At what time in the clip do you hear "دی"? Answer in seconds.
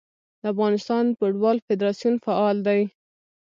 2.67-2.81